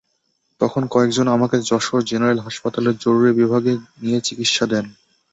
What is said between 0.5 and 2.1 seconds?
তখন কয়েকজন আমাকে যশোর